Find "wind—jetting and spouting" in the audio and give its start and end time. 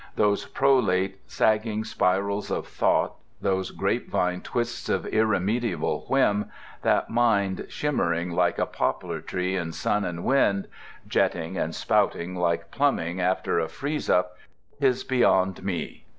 10.23-12.33